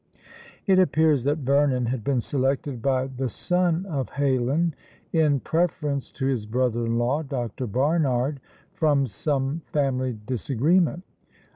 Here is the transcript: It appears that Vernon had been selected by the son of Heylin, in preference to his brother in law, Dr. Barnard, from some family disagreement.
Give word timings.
It 0.65 0.79
appears 0.79 1.25
that 1.25 1.37
Vernon 1.45 1.85
had 1.85 2.03
been 2.03 2.21
selected 2.21 2.81
by 2.81 3.05
the 3.05 3.29
son 3.29 3.85
of 3.85 4.09
Heylin, 4.09 4.73
in 5.13 5.39
preference 5.41 6.11
to 6.13 6.25
his 6.25 6.47
brother 6.47 6.87
in 6.87 6.97
law, 6.97 7.21
Dr. 7.21 7.67
Barnard, 7.67 8.39
from 8.73 9.05
some 9.05 9.61
family 9.67 10.17
disagreement. 10.25 11.03